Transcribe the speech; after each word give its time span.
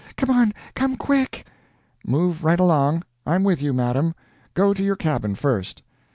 Come 0.17 0.31
on! 0.31 0.51
come 0.73 0.95
quick!" 0.97 1.45
"Move 2.03 2.43
right 2.43 2.59
along; 2.59 3.03
I'm 3.27 3.43
with 3.43 3.61
you, 3.61 3.71
madam. 3.71 4.15
Go 4.55 4.73
to 4.73 4.81
your 4.81 4.95
cabin 4.95 5.35
first." 5.35 5.83